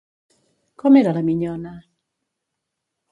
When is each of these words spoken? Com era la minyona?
Com 0.83 0.97
era 1.01 1.13
la 1.17 1.23
minyona? 1.29 1.75